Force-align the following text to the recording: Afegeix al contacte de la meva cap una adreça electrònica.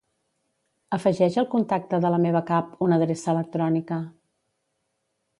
Afegeix 0.97 1.35
al 1.41 1.47
contacte 1.51 1.99
de 2.05 2.11
la 2.15 2.19
meva 2.23 2.41
cap 2.47 2.71
una 2.85 2.97
adreça 3.01 3.35
electrònica. 3.35 3.99